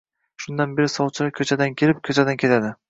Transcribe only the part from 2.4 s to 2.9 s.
ketadi